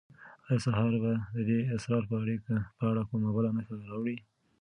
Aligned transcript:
آیا 0.47 0.59
سهار 0.65 0.93
به 1.03 1.11
د 1.35 1.37
دې 1.49 1.59
اسرار 1.77 2.03
په 2.79 2.83
اړه 2.91 3.01
کومه 3.09 3.29
بله 3.35 3.49
نښه 3.55 3.75
راوړي؟ 3.89 4.15